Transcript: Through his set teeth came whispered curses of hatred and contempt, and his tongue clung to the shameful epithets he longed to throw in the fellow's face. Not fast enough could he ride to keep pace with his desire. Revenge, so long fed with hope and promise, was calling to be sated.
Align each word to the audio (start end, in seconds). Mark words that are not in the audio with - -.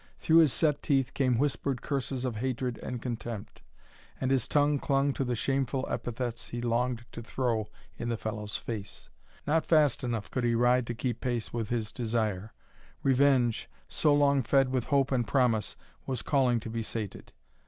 Through 0.17 0.37
his 0.37 0.51
set 0.51 0.81
teeth 0.81 1.13
came 1.13 1.37
whispered 1.37 1.83
curses 1.83 2.25
of 2.25 2.37
hatred 2.37 2.79
and 2.79 2.99
contempt, 3.03 3.61
and 4.19 4.31
his 4.31 4.47
tongue 4.47 4.79
clung 4.79 5.13
to 5.13 5.23
the 5.23 5.35
shameful 5.35 5.85
epithets 5.87 6.47
he 6.47 6.59
longed 6.59 7.05
to 7.11 7.21
throw 7.21 7.67
in 7.99 8.09
the 8.09 8.17
fellow's 8.17 8.57
face. 8.57 9.11
Not 9.45 9.63
fast 9.63 10.03
enough 10.03 10.31
could 10.31 10.43
he 10.43 10.55
ride 10.55 10.87
to 10.87 10.95
keep 10.95 11.21
pace 11.21 11.53
with 11.53 11.69
his 11.69 11.91
desire. 11.91 12.51
Revenge, 13.03 13.69
so 13.87 14.11
long 14.11 14.41
fed 14.41 14.69
with 14.69 14.85
hope 14.85 15.11
and 15.11 15.27
promise, 15.27 15.75
was 16.07 16.23
calling 16.23 16.59
to 16.61 16.69
be 16.71 16.81
sated. 16.81 17.31